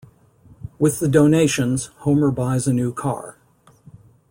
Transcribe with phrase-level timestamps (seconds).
[0.79, 3.37] With the donations, Homer buys a new car.